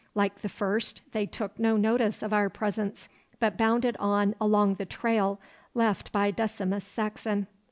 [0.15, 3.07] Like the first, they took no notice of our presence,
[3.39, 5.39] but bounded on along the trail
[5.75, 7.45] left by Decimus Saxon.